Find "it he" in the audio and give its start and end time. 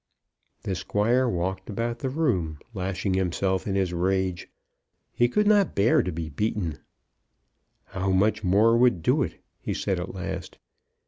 9.21-9.75